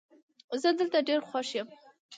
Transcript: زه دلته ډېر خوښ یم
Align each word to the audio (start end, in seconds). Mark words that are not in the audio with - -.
زه 0.61 0.69
دلته 0.79 0.99
ډېر 1.07 1.19
خوښ 1.27 1.49
یم 1.57 1.67